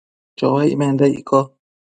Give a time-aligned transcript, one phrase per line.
[0.37, 1.39] chouaic menda icco?